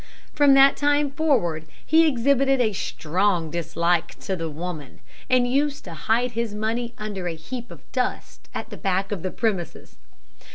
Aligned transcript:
From 0.33 0.55
that 0.55 0.75
time 0.77 1.11
forward 1.11 1.67
he 1.85 2.07
exhibited 2.07 2.59
a 2.59 2.73
strong 2.73 3.51
dislike 3.51 4.17
to 4.21 4.35
the 4.35 4.49
woman, 4.49 4.99
and 5.29 5.47
used 5.47 5.83
to 5.83 5.93
hide 5.93 6.31
his 6.31 6.55
money 6.55 6.95
under 6.97 7.27
a 7.27 7.35
heap 7.35 7.69
of 7.69 7.81
dust 7.91 8.49
at 8.51 8.71
the 8.71 8.77
back 8.77 9.11
of 9.11 9.21
the 9.21 9.29
premises. 9.29 9.97